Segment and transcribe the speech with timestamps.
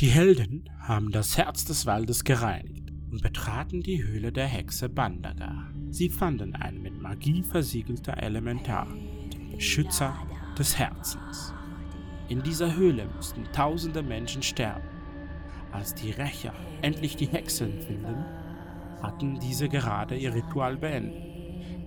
[0.00, 5.66] Die Helden haben das Herz des Waldes gereinigt und betraten die Höhle der Hexe Bandaga.
[5.90, 8.86] Sie fanden ein mit Magie versiegelter Elementar,
[9.30, 10.16] den Beschützer
[10.58, 11.52] des Herzens.
[12.30, 14.88] In dieser Höhle mussten tausende Menschen sterben.
[15.70, 18.24] Als die Rächer endlich die Hexen finden,
[19.02, 21.30] hatten diese gerade ihr Ritual beendet.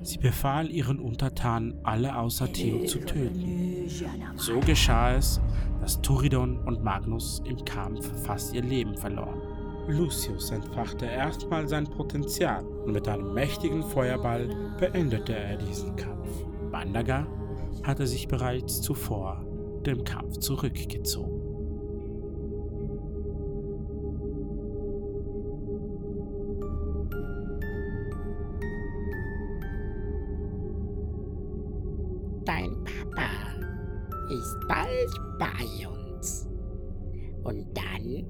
[0.04, 3.90] Sie befahl ihren Untertanen, alle außer Theo zu töten.
[4.36, 5.42] So geschah es,
[5.84, 9.42] dass Turidon und Magnus im Kampf fast ihr Leben verloren.
[9.90, 14.48] Lucius entfachte erstmal sein Potenzial und mit einem mächtigen Feuerball
[14.80, 16.46] beendete er diesen Kampf.
[16.72, 17.28] Bandaga
[17.84, 19.46] hatte sich bereits zuvor
[19.86, 21.42] dem Kampf zurückgezogen.
[32.46, 32.73] Dein
[34.30, 36.48] ist bald bei uns.
[37.44, 38.28] Und dann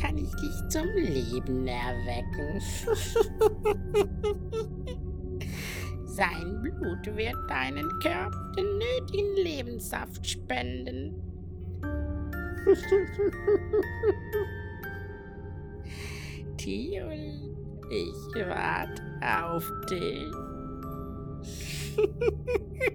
[0.00, 2.60] kann ich dich zum Leben erwecken.
[6.04, 11.14] Sein Blut wird deinen Körper den nötigen Lebenssaft spenden.
[16.56, 17.52] Tiol,
[17.90, 18.14] ich
[18.46, 20.32] warte auf dich.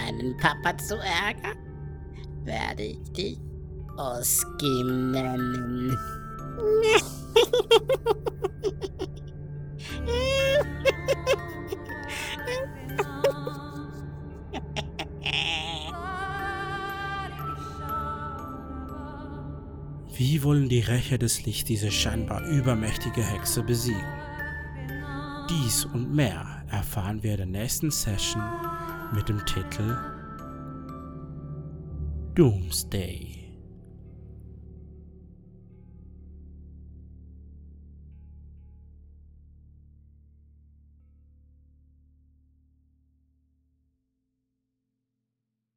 [0.00, 1.56] deinen Papa zu ärgern,
[2.44, 3.38] werde ich dich
[3.96, 5.96] Oskim nennen.
[20.12, 24.04] Wie wollen die Rächer des Lichts diese scheinbar übermächtige Hexe besiegen?
[25.48, 28.42] Dies und mehr erfahren wir in der nächsten Session
[29.12, 29.96] mit dem Titel
[32.34, 33.39] Doomsday.